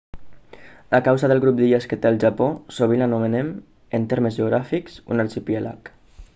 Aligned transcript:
a 0.97 0.99
causa 1.07 1.29
del 1.31 1.41
grup 1.43 1.59
d'illes 1.59 1.85
que 1.91 1.99
té 2.05 2.09
el 2.11 2.17
japó 2.23 2.47
sovint 2.79 3.03
l'anomenem 3.03 3.53
en 3.99 4.11
termes 4.15 4.41
geogràfics 4.41 4.99
un 5.17 5.29
arxipèlag 5.29 5.97